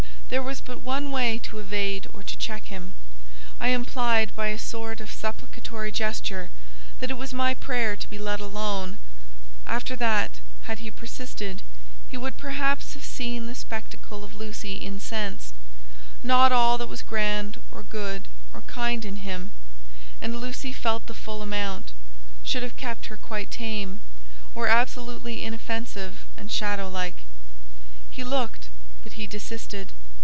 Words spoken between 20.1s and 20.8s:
(and Lucy